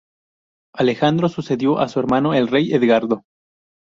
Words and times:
Alejandro 0.73 1.29
sucedió 1.29 1.77
a 1.77 1.87
su 1.87 1.99
hermano, 1.99 2.33
el 2.33 2.47
rey 2.47 2.73
Edgardo. 2.73 3.21